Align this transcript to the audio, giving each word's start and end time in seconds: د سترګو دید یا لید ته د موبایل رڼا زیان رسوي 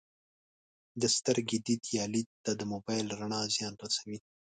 د 1.01 1.03
سترګو 1.15 1.57
دید 1.65 1.83
یا 1.97 2.05
لید 2.13 2.29
ته 2.43 2.51
د 2.59 2.61
موبایل 2.73 3.07
رڼا 3.19 3.41
زیان 3.55 3.73
رسوي 3.83 4.17